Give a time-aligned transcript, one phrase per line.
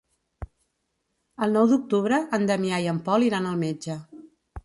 [1.47, 4.01] El nou d'octubre en Damià i en Pol iran al metge.